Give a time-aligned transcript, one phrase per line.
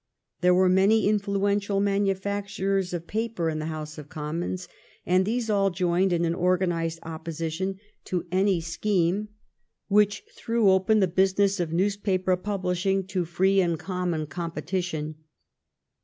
[0.39, 4.67] There were many influential manufacturers of paper in the House of Commons,
[5.05, 9.45] and these all joined in an organized opposition to any scheme THE REPEAL OF THE
[9.45, 13.61] TAXES ON EDUCATION 225 which threw open the business of newspaper pub lishing to free
[13.61, 15.15] and common competition.